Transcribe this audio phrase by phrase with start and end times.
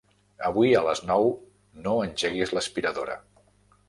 [0.47, 1.29] Avui a les nou
[1.87, 3.19] no engeguis l'aspiradora.